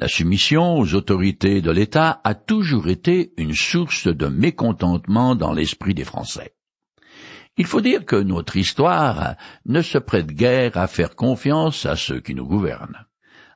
[0.00, 5.92] La soumission aux autorités de l'État a toujours été une source de mécontentement dans l'esprit
[5.92, 6.54] des Français.
[7.58, 9.34] Il faut dire que notre histoire
[9.66, 13.04] ne se prête guère à faire confiance à ceux qui nous gouvernent.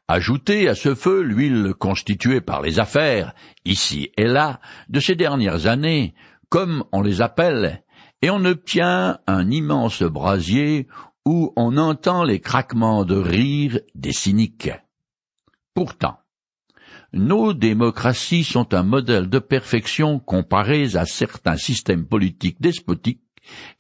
[0.07, 3.33] Ajoutez à ce feu l'huile constituée par les affaires,
[3.65, 6.13] ici et là, de ces dernières années,
[6.51, 7.83] comme on les appelle,
[8.21, 10.89] et on obtient un immense brasier
[11.25, 14.71] où on entend les craquements de rire des cyniques.
[15.73, 16.19] Pourtant,
[17.15, 23.23] nos démocraties sont un modèle de perfection comparé à certains systèmes politiques despotiques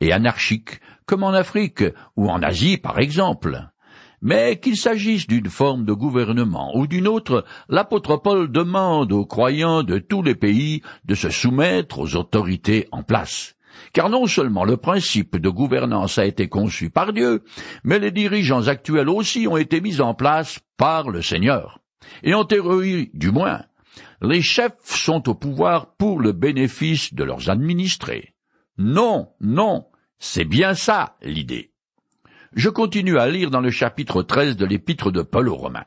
[0.00, 1.84] et anarchiques, comme en Afrique
[2.16, 3.68] ou en Asie par exemple.
[4.22, 9.82] Mais qu'il s'agisse d'une forme de gouvernement ou d'une autre, l'apôtre Paul demande aux croyants
[9.82, 13.56] de tous les pays de se soumettre aux autorités en place.
[13.92, 17.42] Car non seulement le principe de gouvernance a été conçu par Dieu,
[17.82, 21.80] mais les dirigeants actuels aussi ont été mis en place par le Seigneur.
[22.22, 23.64] Et en théorie, du moins,
[24.20, 28.34] les chefs sont au pouvoir pour le bénéfice de leurs administrés.
[28.78, 29.86] Non, non,
[30.18, 31.74] c'est bien ça l'idée
[32.54, 35.86] je continue à lire dans le chapitre 13 de l'épître de Paul aux Romains.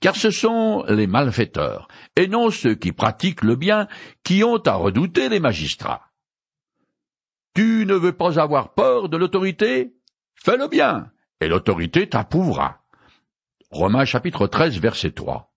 [0.00, 3.86] Car ce sont les malfaiteurs, et non ceux qui pratiquent le bien,
[4.24, 6.10] qui ont à redouter les magistrats.
[7.54, 9.94] Tu ne veux pas avoir peur de l'autorité?
[10.34, 12.79] Fais le bien, et l'autorité t'approuvera.
[13.70, 15.54] Romains chapitre 13 verset 3.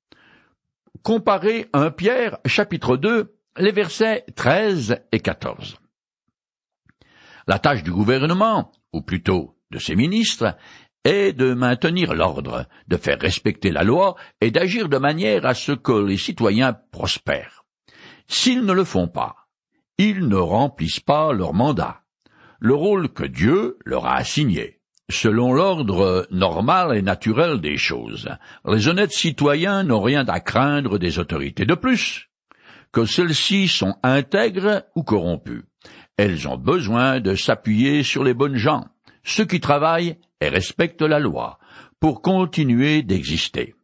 [1.01, 5.77] Comparez 1 Pierre chapitre 2 les versets 13 et 14.
[7.47, 10.55] La tâche du gouvernement, ou plutôt de ses ministres
[11.03, 15.71] est de maintenir l'ordre, de faire respecter la loi et d'agir de manière à ce
[15.71, 17.65] que les citoyens prospèrent.
[18.27, 19.47] S'ils ne le font pas,
[19.97, 22.03] ils ne remplissent pas leur mandat,
[22.59, 24.82] le rôle que Dieu leur a assigné.
[25.11, 28.29] Selon l'ordre normal et naturel des choses,
[28.65, 32.29] les honnêtes citoyens n'ont rien à craindre des autorités de plus,
[32.93, 35.65] que celles-ci sont intègres ou corrompues.
[36.15, 38.85] Elles ont besoin de s'appuyer sur les bonnes gens,
[39.23, 41.59] ceux qui travaillent et respectent la loi,
[41.99, 43.75] pour continuer d'exister.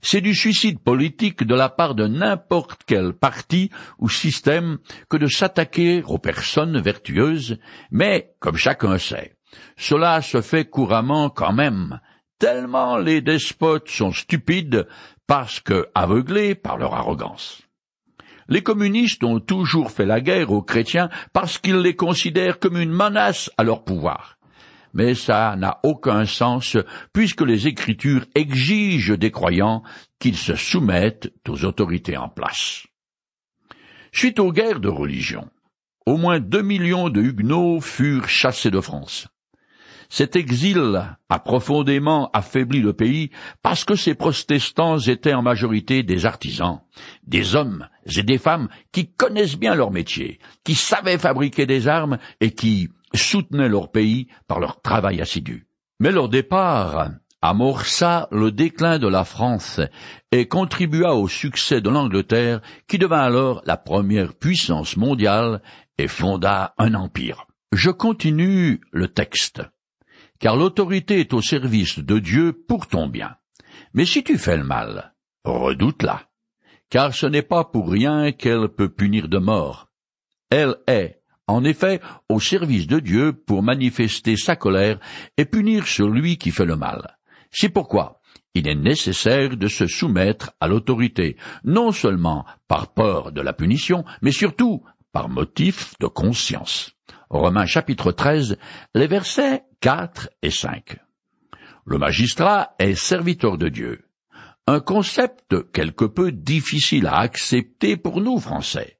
[0.00, 4.78] C'est du suicide politique de la part de n'importe quel parti ou système
[5.08, 7.58] que de s'attaquer aux personnes vertueuses,
[7.90, 9.36] mais, comme chacun sait,
[9.76, 12.00] cela se fait couramment quand même,
[12.38, 14.86] tellement les despotes sont stupides
[15.26, 17.62] parce que aveuglés par leur arrogance.
[18.48, 22.92] Les communistes ont toujours fait la guerre aux chrétiens parce qu'ils les considèrent comme une
[22.92, 24.34] menace à leur pouvoir
[24.94, 26.78] mais ça n'a aucun sens
[27.12, 29.82] puisque les Écritures exigent des croyants
[30.20, 32.86] qu'ils se soumettent aux autorités en place.
[34.12, 35.50] Suite aux guerres de religion,
[36.06, 39.26] au moins deux millions de Huguenots furent chassés de France.
[40.08, 43.30] Cet exil a profondément affaibli le pays
[43.62, 46.80] parce que ces protestants étaient en majorité des artisans,
[47.26, 52.18] des hommes et des femmes qui connaissent bien leur métier, qui savaient fabriquer des armes
[52.40, 55.66] et qui, soutenaient leur pays par leur travail assidu.
[56.00, 57.10] Mais leur départ
[57.42, 59.80] amorça le déclin de la France
[60.32, 65.60] et contribua au succès de l'Angleterre qui devint alors la première puissance mondiale
[65.98, 67.46] et fonda un empire.
[67.72, 69.62] Je continue le texte.
[70.38, 73.36] Car l'autorité est au service de Dieu pour ton bien.
[73.92, 75.14] Mais si tu fais le mal,
[75.44, 76.28] redoute-la.
[76.90, 79.88] Car ce n'est pas pour rien qu'elle peut punir de mort.
[80.50, 84.98] Elle est en effet au service de Dieu pour manifester sa colère
[85.36, 87.16] et punir celui qui fait le mal.
[87.50, 88.20] C'est pourquoi
[88.54, 94.04] il est nécessaire de se soumettre à l'autorité, non seulement par peur de la punition,
[94.22, 96.92] mais surtout par motif de conscience.
[97.30, 98.56] Romains chapitre 13,
[98.94, 100.96] les versets 4 et 5.
[101.84, 104.06] Le magistrat est serviteur de Dieu.
[104.66, 108.98] Un concept quelque peu difficile à accepter pour nous Français.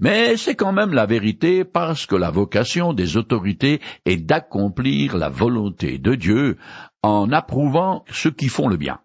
[0.00, 5.28] Mais c'est quand même la vérité parce que la vocation des autorités est d'accomplir la
[5.28, 6.56] volonté de Dieu
[7.04, 8.98] en approuvant ceux qui font le bien.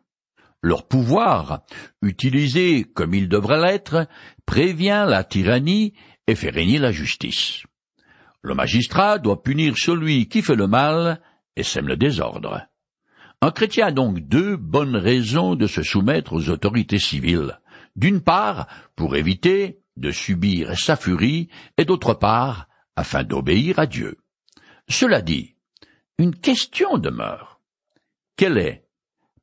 [0.64, 1.62] Leur pouvoir,
[2.02, 4.08] utilisé comme il devrait l'être,
[4.48, 5.94] prévient la tyrannie
[6.26, 7.66] et fait régner la justice.
[8.44, 11.22] Le magistrat doit punir celui qui fait le mal
[11.56, 12.62] et sème le désordre.
[13.42, 17.60] Un chrétien a donc deux bonnes raisons de se soumettre aux autorités civiles.
[17.96, 24.18] D'une part, pour éviter de subir sa furie, et d'autre part, afin d'obéir à Dieu.
[24.90, 25.56] Cela dit,
[26.18, 27.60] une question demeure.
[28.38, 28.86] Quelle est,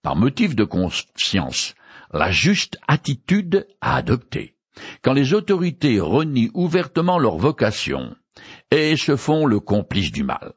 [0.03, 1.75] par motif de conscience,
[2.13, 4.57] la juste attitude à adopter
[5.03, 8.17] quand les autorités renient ouvertement leur vocation
[8.71, 10.53] et se font le complice du mal?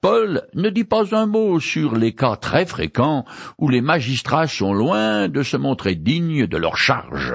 [0.00, 3.24] Paul ne dit pas un mot sur les cas très fréquents
[3.56, 7.34] où les magistrats sont loin de se montrer dignes de leur charge.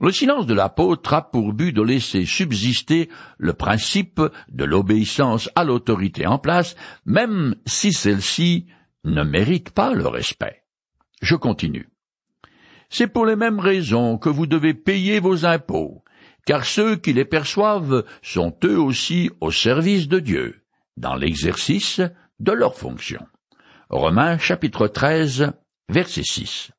[0.00, 5.64] Le silence de l'apôtre a pour but de laisser subsister le principe de l'obéissance à
[5.64, 6.76] l'autorité en place,
[7.06, 8.66] même si celle-ci
[9.04, 10.64] ne mérite pas le respect.
[11.22, 11.88] Je continue.
[12.90, 16.04] C'est pour les mêmes raisons que vous devez payer vos impôts,
[16.46, 20.62] car ceux qui les perçoivent sont eux aussi au service de Dieu
[20.96, 22.00] dans l'exercice
[22.40, 23.26] de leurs fonctions.
[23.88, 25.52] Romains chapitre 13
[25.88, 26.70] verset 6.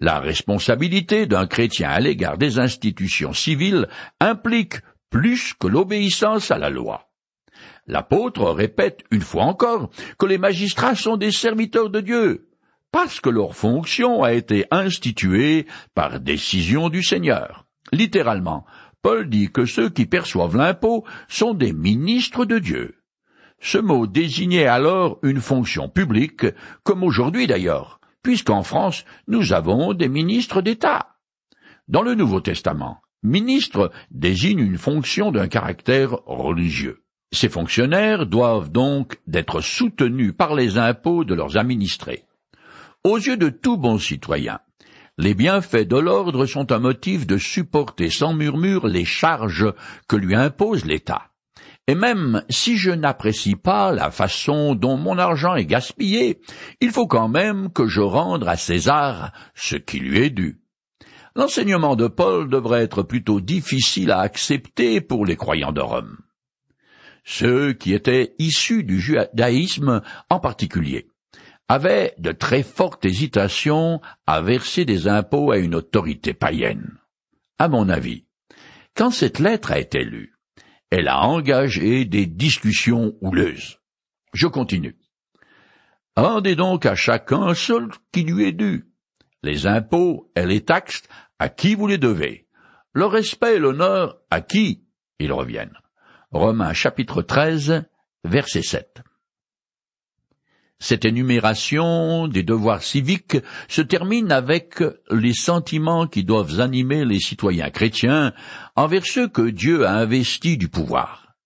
[0.00, 3.88] La responsabilité d'un chrétien à l'égard des institutions civiles
[4.20, 4.76] implique
[5.10, 7.08] plus que l'obéissance à la loi.
[7.86, 12.48] L'apôtre répète une fois encore que les magistrats sont des serviteurs de Dieu,
[12.90, 17.66] parce que leur fonction a été instituée par décision du Seigneur.
[17.90, 18.64] Littéralement,
[19.02, 22.94] Paul dit que ceux qui perçoivent l'impôt sont des ministres de Dieu.
[23.60, 26.46] Ce mot désignait alors une fonction publique,
[26.84, 31.16] comme aujourd'hui d'ailleurs, puisqu'en France nous avons des ministres d'État.
[31.88, 37.02] Dans le Nouveau Testament, ministre désigne une fonction d'un caractère religieux.
[37.32, 42.24] Ces fonctionnaires doivent donc d'être soutenus par les impôts de leurs administrés.
[43.04, 44.60] Aux yeux de tout bon citoyen,
[45.18, 49.72] les bienfaits de l'ordre sont un motif de supporter sans murmure les charges
[50.08, 51.28] que lui impose l'État.
[51.86, 56.40] Et même si je n'apprécie pas la façon dont mon argent est gaspillé,
[56.80, 60.60] il faut quand même que je rende à César ce qui lui est dû.
[61.34, 66.18] L'enseignement de Paul devrait être plutôt difficile à accepter pour les croyants de Rome.
[67.24, 71.08] Ceux qui étaient issus du judaïsme en particulier
[71.72, 76.98] avaient de très fortes hésitations à verser des impôts à une autorité païenne.
[77.58, 78.26] À mon avis,
[78.94, 80.34] quand cette lettre a été lue,
[80.90, 83.78] elle a engagé des discussions houleuses.
[84.34, 84.98] Je continue.
[86.14, 88.92] Rendez donc à chacun ce qui lui est dû.
[89.42, 91.04] Les impôts et les taxes,
[91.38, 92.48] à qui vous les devez.
[92.92, 94.84] Le respect et l'honneur, à qui
[95.18, 95.78] ils reviennent.
[96.32, 97.84] Romains chapitre 13,
[98.24, 99.02] verset 7.
[100.82, 103.36] Cette énumération des devoirs civiques
[103.68, 104.82] se termine avec
[105.12, 108.32] les sentiments qui doivent animer les citoyens chrétiens
[108.74, 111.36] envers ceux que Dieu a investis du pouvoir.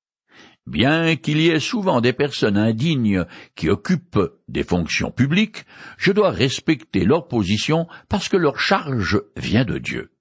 [0.67, 5.67] Bien qu'il y ait souvent des personnes indignes qui occupent des fonctions publiques,
[5.99, 10.13] je dois respecter leur position parce que leur charge vient de Dieu.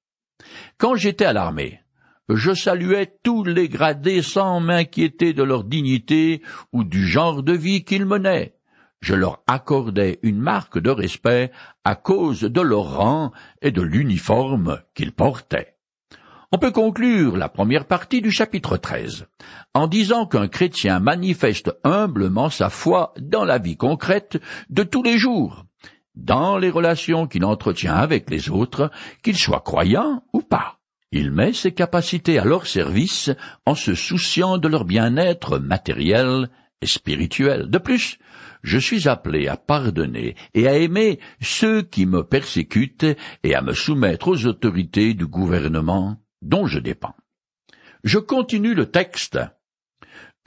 [0.77, 1.79] Quand j'étais à l'armée,
[2.27, 6.41] je saluais tous les gradés sans m'inquiéter de leur dignité
[6.73, 8.56] ou du genre de vie qu'ils menaient
[9.01, 11.51] je leur accordais une marque de respect
[11.83, 13.31] à cause de leur rang
[13.62, 15.75] et de l'uniforme qu'ils portaient.
[16.51, 19.27] On peut conclure la première partie du chapitre 13
[19.74, 24.39] en disant qu'un chrétien manifeste humblement sa foi dans la vie concrète
[24.69, 25.65] de tous les jours,
[26.15, 28.89] dans les relations qu'il entretient avec les autres,
[29.21, 30.80] qu'ils soient croyants ou pas.
[31.12, 33.31] Il met ses capacités à leur service
[33.65, 36.50] en se souciant de leur bien-être matériel
[36.81, 37.69] et spirituel.
[37.69, 38.18] De plus,
[38.65, 43.06] je suis appelé à pardonner et à aimer ceux qui me persécutent
[43.44, 47.15] et à me soumettre aux autorités du gouvernement dont je dépends.
[48.03, 49.39] Je continue le texte.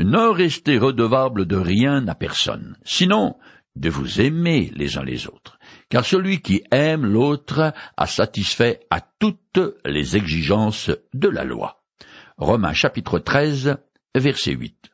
[0.00, 3.37] Ne restez redevable de rien à personne, sinon
[3.76, 9.00] de vous aimer les uns les autres, car celui qui aime l'autre a satisfait à
[9.00, 11.85] toutes les exigences de la loi.
[12.37, 13.76] Romains chapitre 13,
[14.16, 14.90] verset 8.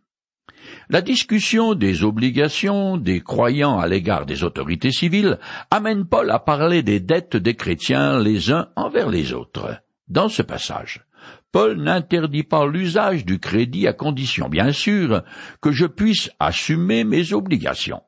[0.90, 5.38] La discussion des obligations des croyants à l'égard des autorités civiles
[5.70, 9.80] amène Paul à parler des dettes des chrétiens les uns envers les autres.
[10.08, 11.06] Dans ce passage,
[11.52, 15.22] Paul n'interdit pas l'usage du crédit à condition, bien sûr,
[15.62, 18.02] que je puisse assumer mes obligations.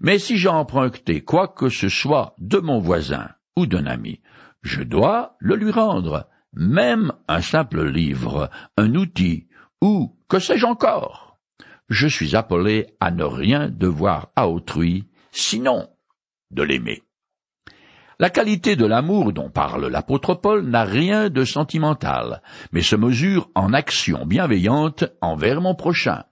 [0.00, 4.20] Mais si j'ai emprunté quoi que ce soit de mon voisin ou d'un ami,
[4.62, 9.48] je dois le lui rendre, même un simple livre, un outil,
[9.82, 11.31] ou que sais-je encore
[11.92, 15.88] je suis appelé à ne rien devoir à autrui, sinon
[16.50, 17.02] de l'aimer.
[18.18, 23.50] La qualité de l'amour dont parle l'apôtre Paul n'a rien de sentimental, mais se mesure
[23.54, 26.24] en action bienveillante envers mon prochain,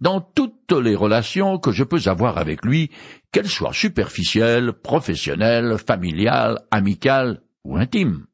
[0.00, 2.90] dans toutes les relations que je peux avoir avec lui,
[3.32, 8.26] qu'elles soient superficielles, professionnelles, familiales, amicales ou intimes.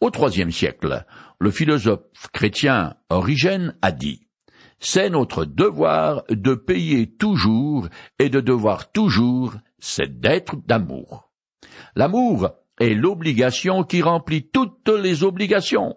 [0.00, 1.04] Au troisième siècle,
[1.38, 4.25] le philosophe chrétien Origène a dit
[4.78, 11.30] c'est notre devoir de payer toujours et de devoir toujours cette dette d'amour.
[11.94, 15.96] L'amour est l'obligation qui remplit toutes les obligations.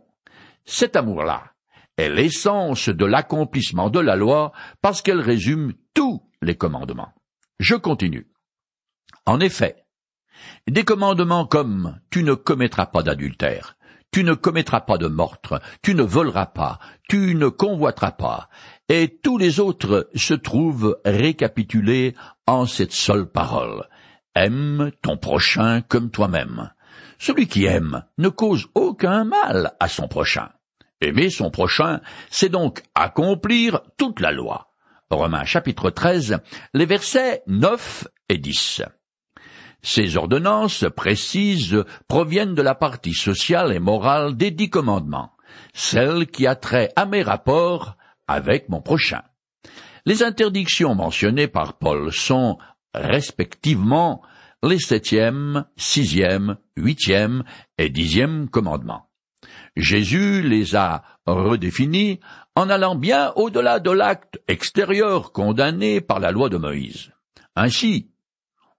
[0.66, 1.54] Cet amour-là
[1.98, 7.14] est l'essence de l'accomplissement de la loi parce qu'elle résume tous les commandements.
[7.60, 8.28] Je continue.
[9.26, 9.84] En effet,
[10.68, 13.76] des commandements comme tu ne commettras pas d'adultère,
[14.12, 18.50] tu ne commettras pas de meurtre, tu ne voleras pas, tu ne convoiteras pas,
[18.88, 22.16] et tous les autres se trouvent récapitulés
[22.48, 23.88] en cette seule parole.
[24.36, 26.72] Aime ton prochain comme toi-même.
[27.18, 30.50] Celui qui aime ne cause aucun mal à son prochain.
[31.02, 34.72] Aimer son prochain, c'est donc accomplir toute la loi.
[35.10, 36.40] Romains chapitre 13,
[36.74, 38.84] les versets 9 et 10.
[39.82, 45.32] Ces ordonnances précises proviennent de la partie sociale et morale des dix commandements,
[45.74, 47.96] celle qui a trait à mes rapports
[48.28, 49.22] avec mon prochain.
[50.06, 52.58] Les interdictions mentionnées par Paul sont
[52.94, 54.22] respectivement
[54.64, 57.44] les septième, sixième, huitième
[57.78, 59.10] et dixième commandements.
[59.78, 62.20] Jésus les a redéfinis
[62.56, 67.12] en allant bien au-delà de l'acte extérieur condamné par la loi de Moïse.
[67.56, 68.09] Ainsi,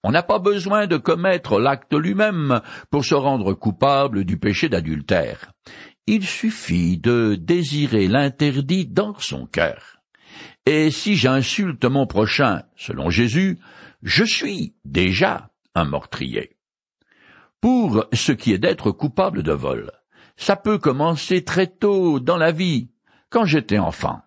[0.03, 5.53] on n'a pas besoin de commettre l'acte lui-même pour se rendre coupable du péché d'adultère.
[6.07, 9.99] Il suffit de désirer l'interdit dans son cœur.
[10.67, 13.59] Et si j'insulte mon prochain, selon Jésus,
[14.03, 16.57] je suis déjà un meurtrier.
[17.61, 19.93] Pour ce qui est d'être coupable de vol,
[20.37, 22.89] ça peut commencer très tôt dans la vie,
[23.29, 24.23] quand j'étais enfant.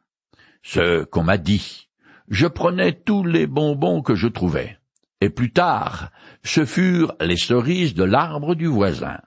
[0.62, 1.90] Ce qu'on m'a dit,
[2.30, 4.78] je prenais tous les bonbons que je trouvais
[5.24, 6.10] et plus tard,
[6.44, 9.20] ce furent les cerises de l'arbre du voisin.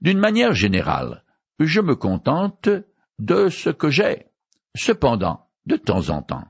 [0.00, 1.24] D'une manière générale,
[1.58, 2.68] je me contente
[3.18, 4.26] de ce que j'ai.
[4.76, 6.46] Cependant, de temps en temps,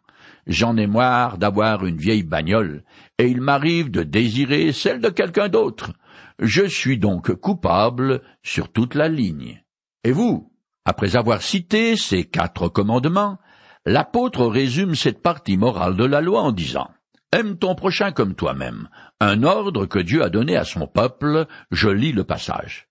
[0.46, 2.84] j'en ai marre d'avoir une vieille bagnole,
[3.16, 5.94] et il m'arrive de désirer celle de quelqu'un d'autre.
[6.38, 9.62] Je suis donc coupable sur toute la ligne.
[10.04, 10.52] Et vous,
[10.84, 13.38] après avoir cité ces quatre commandements,
[13.86, 16.90] l'apôtre résume cette partie morale de la loi en disant
[17.34, 18.88] Aime ton prochain comme toi-même.
[19.18, 22.86] Un ordre que Dieu a donné à son peuple, je lis le passage.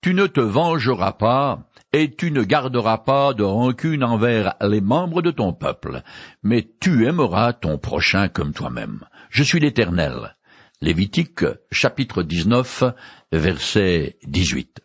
[0.00, 5.20] Tu ne te vengeras pas, et tu ne garderas pas de rancune envers les membres
[5.20, 6.00] de ton peuple,
[6.42, 9.04] mais tu aimeras ton prochain comme toi-même.
[9.28, 10.34] Je suis l'Éternel.
[10.80, 12.84] Lévitique chapitre 19
[13.32, 14.80] verset 18.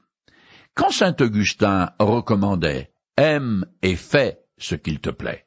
[0.76, 5.46] Quand saint Augustin recommandait Aime et fais ce qu'il te plaît,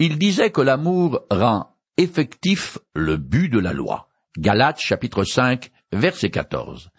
[0.00, 1.71] il disait que l'amour rend
[2.02, 4.08] effectif le but de la loi.
[4.38, 6.90] Galates chapitre 5 verset 14.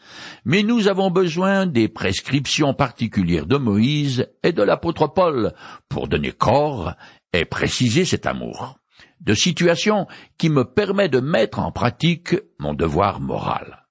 [0.46, 5.54] Mais nous avons besoin des prescriptions particulières de Moïse et de l'apôtre Paul
[5.90, 6.94] pour donner corps
[7.34, 8.78] et préciser cet amour.
[9.20, 10.08] De situation
[10.38, 13.88] qui me permet de mettre en pratique mon devoir moral.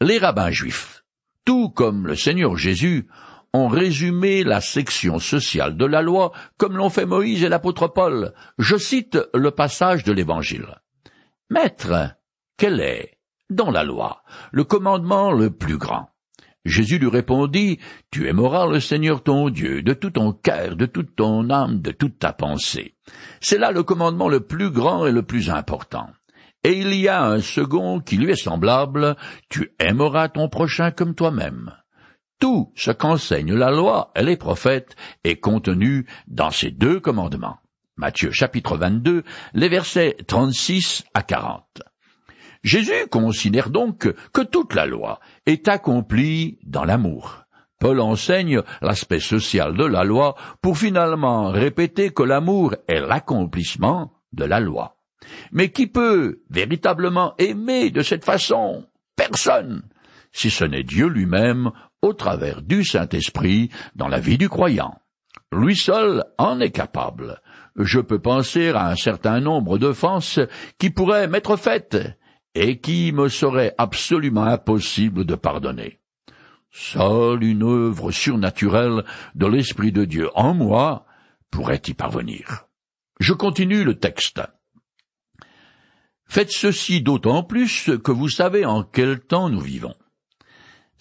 [0.00, 1.04] Les rabbins juifs,
[1.44, 3.08] tout comme le Seigneur Jésus,
[3.52, 8.32] ont résumé la section sociale de la loi comme l'ont fait Moïse et l'apôtre Paul.
[8.58, 10.80] Je cite le passage de l'Évangile.
[11.50, 12.14] Maître,
[12.56, 16.10] quel est, dans la loi, le commandement le plus grand?
[16.64, 17.78] Jésus lui répondit,
[18.10, 21.90] Tu aimeras le Seigneur ton Dieu de tout ton cœur, de toute ton âme, de
[21.90, 22.94] toute ta pensée.
[23.40, 26.08] C'est là le commandement le plus grand et le plus important.
[26.62, 29.16] Et il y a un second qui lui est semblable,
[29.48, 31.72] Tu aimeras ton prochain comme toi-même.
[32.40, 37.58] Tout ce qu'enseigne la loi et les prophètes est contenu dans ces deux commandements.
[37.98, 41.82] Matthieu chapitre 22, les versets 36 à 40.
[42.62, 47.44] Jésus considère donc que toute la loi est accomplie dans l'amour.
[47.78, 54.46] Paul enseigne l'aspect social de la loi pour finalement répéter que l'amour est l'accomplissement de
[54.46, 54.96] la loi.
[55.52, 58.86] Mais qui peut véritablement aimer de cette façon?
[59.14, 59.82] Personne,
[60.32, 61.70] si ce n'est Dieu lui-même
[62.02, 64.94] au travers du Saint-Esprit dans la vie du croyant.
[65.52, 67.40] Lui seul en est capable.
[67.76, 70.40] Je peux penser à un certain nombre d'offenses
[70.78, 71.96] qui pourraient m'être faites
[72.54, 76.00] et qui me seraient absolument impossibles de pardonner.
[76.70, 81.04] Seule une œuvre surnaturelle de l'Esprit de Dieu en moi
[81.50, 82.66] pourrait y parvenir.
[83.18, 84.40] Je continue le texte.
[86.26, 89.94] Faites ceci d'autant plus que vous savez en quel temps nous vivons.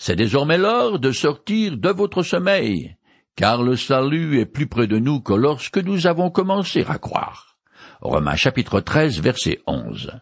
[0.02, 2.96] C'est désormais l'heure de sortir de votre sommeil,
[3.36, 7.58] car le salut est plus près de nous que lorsque nous avons commencé à croire.
[8.00, 10.14] Romains chapitre 13 verset 11.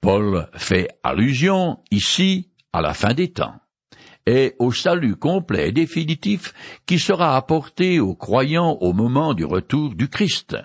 [0.00, 3.60] Paul fait allusion ici à la fin des temps
[4.24, 6.54] et au salut complet et définitif
[6.86, 10.56] qui sera apporté aux croyants au moment du retour du Christ.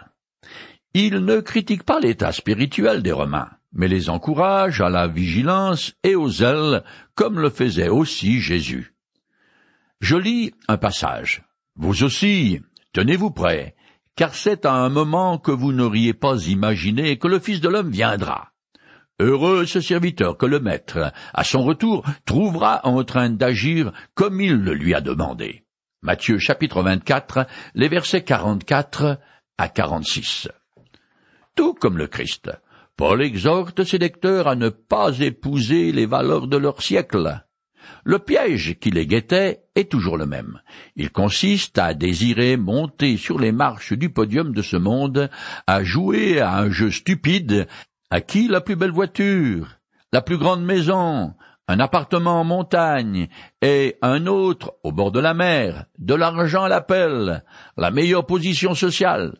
[0.93, 6.15] Il ne critique pas l'état spirituel des Romains, mais les encourage à la vigilance et
[6.15, 6.83] au zèle,
[7.15, 8.93] comme le faisait aussi Jésus.
[10.01, 11.43] Je lis un passage.
[11.75, 12.61] Vous aussi,
[12.91, 13.75] Tenez-vous prêts,
[14.15, 17.91] car c'est à un moment que vous n'auriez pas imaginé que le Fils de l'homme
[17.91, 18.51] viendra.
[19.19, 24.55] Heureux ce serviteur que le Maître, à son retour, trouvera en train d'agir comme il
[24.55, 25.65] le lui a demandé.
[26.01, 27.45] Matthieu chapitre 24,
[27.75, 29.19] les versets 44
[29.57, 30.47] à 46.
[31.55, 32.49] Tout comme le Christ,
[32.99, 37.45] Paul exhorte ses lecteurs à ne pas épouser les valeurs de leur siècle.
[38.03, 40.59] Le piège qui les guettait est toujours le même.
[40.97, 45.29] Il consiste à désirer monter sur les marches du podium de ce monde,
[45.65, 47.69] à jouer à un jeu stupide
[48.11, 49.77] à qui la plus belle voiture,
[50.11, 51.35] la plus grande maison,
[51.69, 53.29] un appartement en montagne
[53.61, 57.45] et un autre au bord de la mer, de l'argent à l'appel,
[57.77, 59.37] la meilleure position sociale.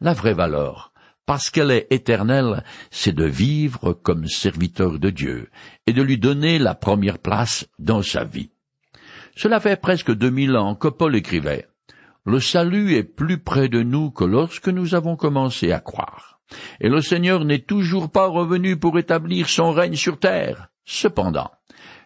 [0.00, 0.89] La vraie valeur,
[1.30, 5.48] parce qu'elle est éternelle, c'est de vivre comme serviteur de Dieu
[5.86, 8.50] et de lui donner la première place dans sa vie.
[9.36, 11.68] Cela fait presque deux mille ans que Paul écrivait.
[12.26, 16.40] Le salut est plus près de nous que lorsque nous avons commencé à croire.
[16.80, 20.70] Et le Seigneur n'est toujours pas revenu pour établir son règne sur terre.
[20.84, 21.52] Cependant,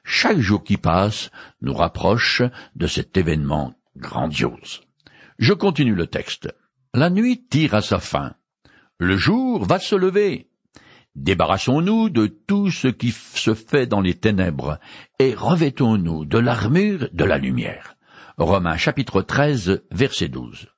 [0.04, 1.30] chaque jour qui passe
[1.62, 2.42] nous rapproche
[2.76, 4.82] de cet événement grandiose.
[5.38, 6.54] Je continue le texte.
[6.92, 8.34] La nuit tire à sa fin.
[8.98, 10.46] Le jour va se lever.
[11.16, 14.78] Débarrassons-nous de tout ce qui se fait dans les ténèbres
[15.18, 17.96] et revêtons-nous de l'armure de la lumière.
[18.36, 20.68] Romains chapitre 13 verset 12.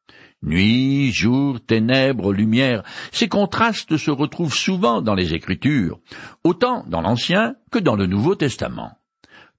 [0.43, 6.01] Nuit, jour, ténèbres, lumière, ces contrastes se retrouvent souvent dans les Écritures,
[6.43, 8.93] autant dans l'Ancien que dans le Nouveau Testament.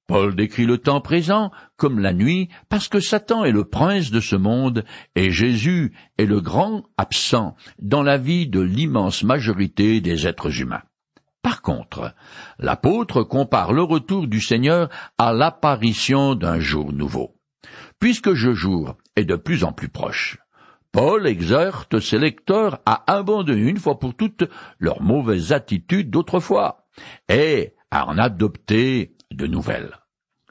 [0.08, 4.22] Paul décrit le temps présent comme la nuit parce que Satan est le prince de
[4.22, 4.86] ce monde
[5.16, 10.84] et Jésus est le grand absent dans la vie de l'immense majorité des êtres humains.
[11.42, 12.14] Par contre,
[12.58, 17.36] l'apôtre compare le retour du Seigneur à l'apparition d'un jour nouveau.
[18.00, 20.38] Puisque ce jour est de plus en plus proche,
[20.94, 24.46] Paul exhorte ses lecteurs à abandonner une fois pour toutes
[24.80, 26.86] leurs mauvaises attitudes d'autrefois
[27.30, 29.98] et à en adopter de nouvelles.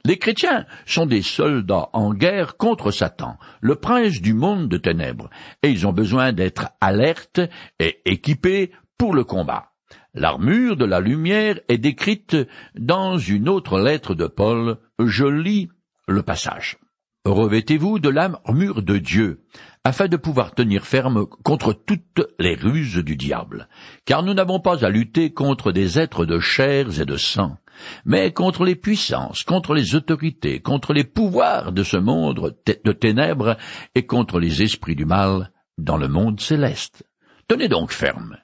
[0.04, 5.30] Les chrétiens sont des soldats en guerre contre Satan, le prince du monde de ténèbres,
[5.64, 7.40] et ils ont besoin d'être alertes
[7.80, 9.72] et équipés pour le combat.
[10.14, 12.36] L'armure de la lumière est décrite
[12.76, 14.78] dans une autre lettre de Paul.
[14.98, 15.68] Je lis
[16.06, 16.78] le passage.
[17.26, 19.42] Revêtez-vous de l'armure de Dieu,
[19.82, 23.68] afin de pouvoir tenir ferme contre toutes les ruses du diable.
[24.04, 27.56] Car nous n'avons pas à lutter contre des êtres de chair et de sang,
[28.04, 33.56] mais contre les puissances, contre les autorités, contre les pouvoirs de ce monde de ténèbres
[33.94, 37.04] et contre les esprits du mal dans le monde céleste.
[37.48, 38.36] Tenez donc ferme.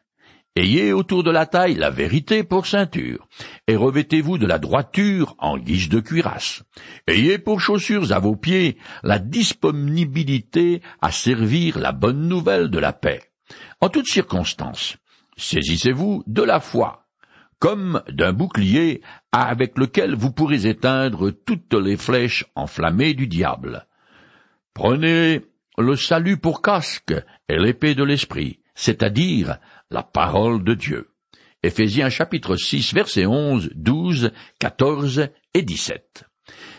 [0.55, 3.27] Ayez autour de la taille la vérité pour ceinture,
[3.67, 6.63] et revêtez-vous de la droiture en guise de cuirasse.
[7.07, 12.93] Ayez pour chaussures à vos pieds la disponibilité à servir la bonne nouvelle de la
[12.93, 13.23] paix.
[13.81, 14.99] En toutes circonstances,
[15.39, 17.02] saisissez-vous de la foi,
[17.63, 23.87] comme d'un bouclier avec lequel vous pourrez éteindre toutes les flèches enflammées du diable.
[24.75, 25.43] Prenez
[25.79, 27.15] le salut pour casque
[27.49, 29.59] et l'épée de l'esprit, c'est-à-dire
[29.93, 31.11] la parole de Dieu.
[31.63, 36.25] Éphésiens chapitre 6 versets 11, 12, 14 et 17.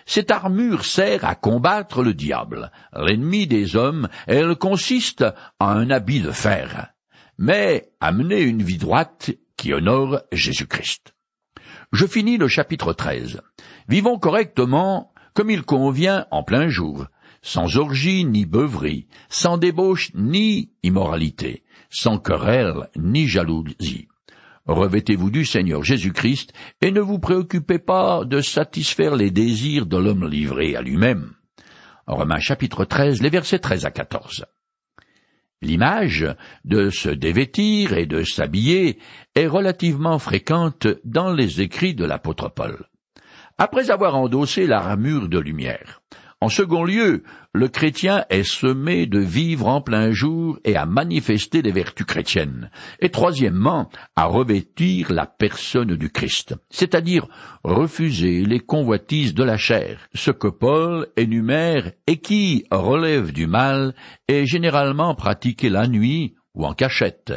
[0.06, 5.24] Cette armure sert à combattre le diable, l'ennemi des hommes, elle consiste
[5.62, 6.90] en un habit de fer,
[7.38, 9.32] mais à mener une vie droite
[9.64, 11.14] qui honore Jésus-Christ.
[11.94, 13.40] Je finis le chapitre 13.
[13.88, 17.08] Vivons correctement comme il convient en plein jour,
[17.42, 24.10] sans orgie ni beuverie, sans débauche ni immoralité, sans querelle ni jalousie.
[24.66, 30.28] Revêtez-vous du Seigneur Jésus-Christ et ne vous préoccupez pas de satisfaire les désirs de l'homme
[30.28, 31.36] livré à lui-même.
[32.06, 34.46] Romains chapitre 13, les versets 13 à 14.
[35.64, 36.28] L'image
[36.66, 39.00] de se dévêtir et de s'habiller
[39.34, 42.90] est relativement fréquente dans les écrits de l'apôtre Paul.
[43.58, 46.02] Après avoir endossé l'armure de lumière,
[46.44, 51.62] en second lieu, le chrétien est semé de vivre en plein jour et à manifester
[51.62, 52.70] les vertus chrétiennes.
[53.00, 57.28] Et troisièmement, à revêtir la personne du Christ, c'est-à-dire
[57.64, 63.96] refuser les convoitises de la chair, ce que Paul énumère et qui relève du mal
[64.28, 67.32] est généralement pratiqué la nuit ou en cachette.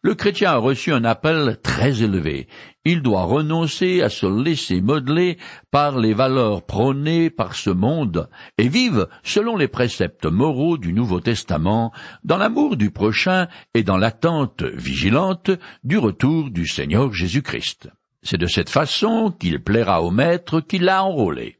[0.00, 2.46] Le chrétien a reçu un appel très élevé.
[2.84, 5.38] Il doit renoncer à se laisser modeler
[5.72, 11.18] par les valeurs prônées par ce monde et vivre selon les préceptes moraux du Nouveau
[11.18, 15.50] Testament, dans l'amour du prochain et dans l'attente vigilante
[15.82, 17.90] du retour du Seigneur Jésus-Christ.
[18.22, 21.58] C'est de cette façon qu'il plaira au Maître qui l'a enrôlé.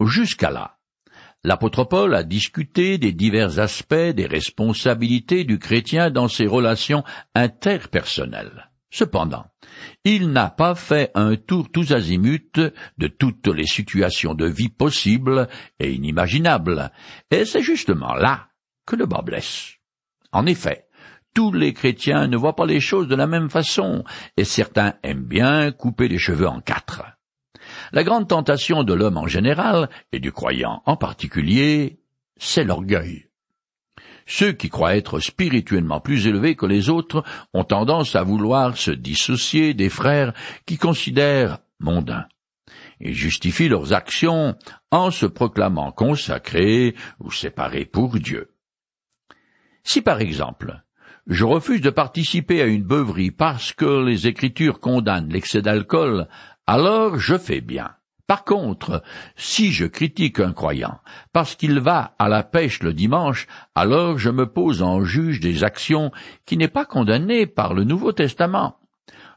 [0.00, 0.78] Jusqu'à là,
[1.42, 7.02] L'apôtre Paul a discuté des divers aspects des responsabilités du chrétien dans ses relations
[7.34, 8.70] interpersonnelles.
[8.90, 9.46] Cependant,
[10.04, 15.48] il n'a pas fait un tour tous azimuts de toutes les situations de vie possibles
[15.78, 16.90] et inimaginables,
[17.30, 18.48] et c'est justement là
[18.84, 19.76] que le bas blesse.
[20.32, 20.88] En effet,
[21.34, 24.04] tous les chrétiens ne voient pas les choses de la même façon,
[24.36, 27.04] et certains aiment bien couper les cheveux en quatre.
[27.92, 31.98] La grande tentation de l'homme en général, et du croyant en particulier,
[32.36, 33.26] c'est l'orgueil.
[34.26, 38.92] Ceux qui croient être spirituellement plus élevés que les autres ont tendance à vouloir se
[38.92, 40.32] dissocier des frères
[40.66, 42.26] qui considèrent mondains.
[43.00, 44.56] Ils justifient leurs actions
[44.92, 48.54] en se proclamant consacrés ou séparés pour Dieu.
[49.82, 50.80] Si par exemple,
[51.26, 56.28] je refuse de participer à une beuverie parce que les Écritures condamnent l'excès d'alcool
[56.70, 57.96] alors je fais bien.
[58.28, 59.02] Par contre,
[59.34, 61.00] si je critique un croyant
[61.32, 65.64] parce qu'il va à la pêche le dimanche, alors je me pose en juge des
[65.64, 66.12] actions
[66.46, 68.76] qui n'est pas condamné par le Nouveau Testament.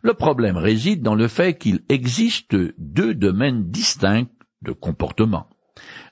[0.04, 4.28] Le problème réside dans le fait qu'il existe deux domaines distincts
[4.62, 5.50] de comportement.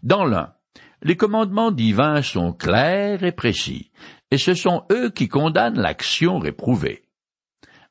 [0.01, 0.55] Dans l'un,
[1.03, 3.91] les commandements divins sont clairs et précis,
[4.31, 7.03] et ce sont eux qui condamnent l'action réprouvée.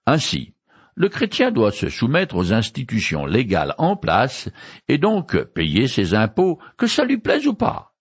[0.04, 0.54] Ainsi,
[0.94, 4.48] le chrétien doit se soumettre aux institutions légales en place
[4.88, 7.94] et donc payer ses impôts, que ça lui plaise ou pas.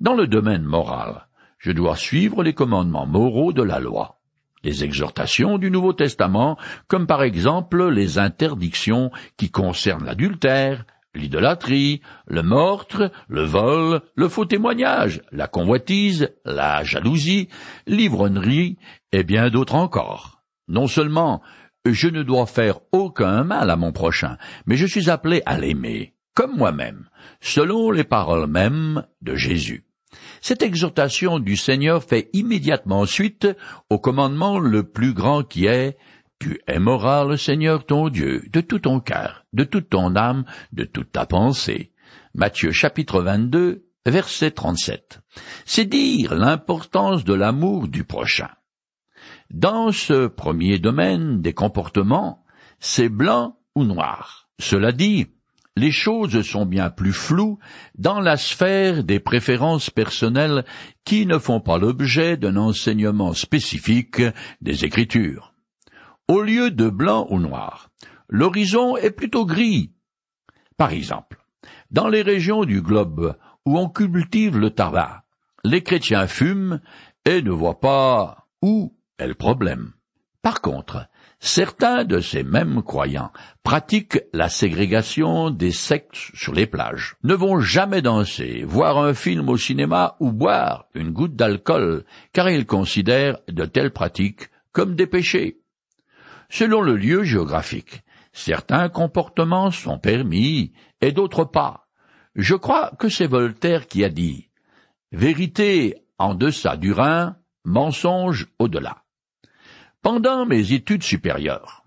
[0.00, 4.20] Dans le domaine moral, je dois suivre les commandements moraux de la loi,
[4.62, 12.42] les exhortations du Nouveau Testament, comme par exemple les interdictions qui concernent l'adultère, l'idolâtrie, le
[12.42, 17.48] meurtre, le vol, le faux témoignage, la convoitise, la jalousie,
[17.86, 18.78] l'ivrognerie
[19.12, 20.42] et bien d'autres encore.
[20.68, 21.42] Non seulement
[21.84, 24.36] je ne dois faire aucun mal à mon prochain,
[24.66, 27.08] mais je suis appelé à l'aimer, comme moi-même,
[27.40, 29.84] selon les paroles mêmes de Jésus.
[30.40, 33.48] Cette exhortation du Seigneur fait immédiatement suite
[33.90, 35.98] au commandement le plus grand qui est
[36.38, 40.84] Tu aimeras le Seigneur ton Dieu de tout ton cœur, de toute ton âme, de
[40.84, 41.92] toute ta pensée.
[42.34, 45.20] Matthieu chapitre 22, verset 37.
[45.64, 48.50] C'est dire l'importance de l'amour du prochain.
[49.50, 52.44] Dans ce premier domaine des comportements,
[52.80, 54.48] c'est blanc ou noir.
[54.58, 55.28] Cela dit,
[55.74, 57.58] les choses sont bien plus floues
[57.96, 60.66] dans la sphère des préférences personnelles
[61.04, 64.20] qui ne font pas l'objet d'un enseignement spécifique
[64.60, 65.54] des Écritures.
[66.26, 67.88] Au lieu de blanc ou noir,
[68.28, 69.92] l'horizon est plutôt gris.
[70.76, 71.42] Par exemple,
[71.90, 73.34] dans les régions du globe
[73.64, 75.24] où on cultive le tabac,
[75.64, 76.82] les chrétiens fument
[77.24, 78.97] et ne voient pas où
[79.34, 79.92] problème.
[80.42, 81.08] Par contre,
[81.40, 87.60] certains de ces mêmes croyants pratiquent la ségrégation des sectes sur les plages, ne vont
[87.60, 93.38] jamais danser, voir un film au cinéma ou boire une goutte d'alcool, car ils considèrent
[93.48, 95.60] de telles pratiques comme des péchés.
[96.50, 98.02] Selon le lieu géographique,
[98.32, 101.88] certains comportements sont permis et d'autres pas.
[102.36, 104.48] Je crois que c'est Voltaire qui a dit
[105.10, 109.04] Vérité en deçà du Rhin, mensonge au-delà.
[110.02, 111.84] Pendant mes études supérieures,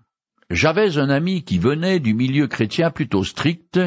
[0.50, 3.80] j'avais un ami qui venait du milieu chrétien plutôt strict,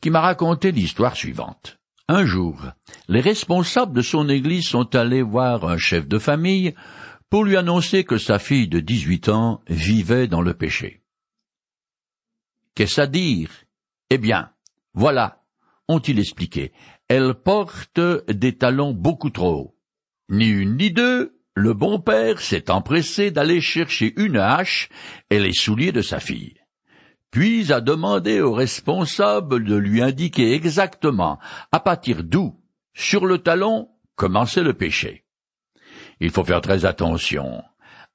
[0.00, 1.78] qui m'a raconté l'histoire suivante.
[2.08, 2.60] Un jour,
[3.08, 6.74] les responsables de son église sont allés voir un chef de famille
[7.28, 11.02] pour lui annoncer que sa fille de dix-huit ans vivait dans le péché.
[12.74, 13.50] Qu'est-ce à dire?
[14.10, 14.52] Eh bien,
[14.94, 15.42] voilà,
[15.88, 16.72] ont-ils expliqué,
[17.08, 19.76] elle porte des talons beaucoup trop hauts.
[20.28, 24.88] Ni une ni deux, le bon père s'est empressé d'aller chercher une hache
[25.30, 26.54] et les souliers de sa fille,
[27.30, 31.38] puis a demandé au responsable de lui indiquer exactement
[31.70, 32.58] à partir d'où,
[32.94, 35.24] sur le talon, commençait le péché.
[36.20, 37.62] Il faut faire très attention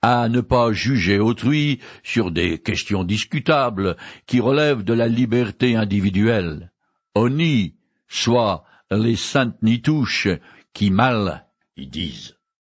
[0.01, 3.97] à ne pas juger autrui sur des questions discutables
[4.27, 6.71] qui relèvent de la liberté individuelle.
[7.15, 7.75] Oni,
[8.07, 10.29] soit les saintes nitouches
[10.73, 12.36] qui mal y disent.